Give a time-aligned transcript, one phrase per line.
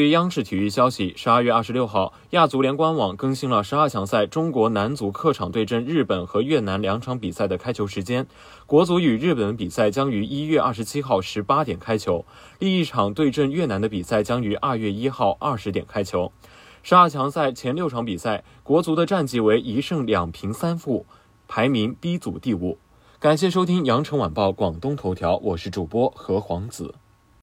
[0.00, 8.26] 据央视体育消息，十二月二十六号，亚足联官网更新了十二强赛中国男足客场对阵日本和越南两场比赛的开球时间。
[8.64, 12.24] 国足与日本比赛将于一月二十七号十八点开球，
[12.58, 16.32] 另一场对阵越南的比赛将于二月一号二十点开球。
[16.82, 21.04] 十二强赛前六场比赛，国足的战绩为一胜两平三负，
[21.46, 22.78] 排名 B 组第五。
[23.18, 26.94] 感谢收听羊城晚报广东头条，我是主播何黄子。